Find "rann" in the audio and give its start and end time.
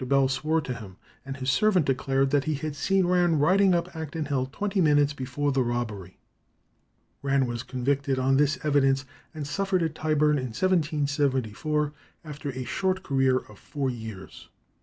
3.05-3.37, 7.21-7.45